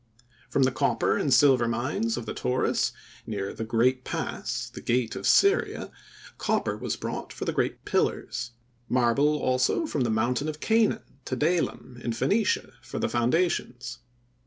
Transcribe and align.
From 0.49 0.63
the 0.63 0.71
copper 0.71 1.15
and 1.15 1.31
silver 1.31 1.67
mines 1.67 2.17
of 2.17 2.25
the 2.25 2.33
Taurus, 2.33 2.91
near 3.27 3.53
"the 3.53 3.63
great 3.63 4.03
pass," 4.03 4.67
"the 4.67 4.81
gate 4.81 5.15
of 5.15 5.27
Syria," 5.27 5.91
copper 6.39 6.75
was 6.75 6.95
brought 6.95 7.31
for 7.31 7.45
the 7.45 7.53
great 7.53 7.85
pillars. 7.85 8.53
Marble 8.89 9.37
also 9.37 9.85
from 9.85 10.01
the 10.01 10.09
"Mountain 10.09 10.49
of 10.49 10.59
Canaan," 10.59 11.03
(Tidalum), 11.23 12.01
in 12.03 12.13
Phœnicia, 12.13 12.71
for 12.81 12.97
the 12.97 13.09
foundations. 13.09 13.99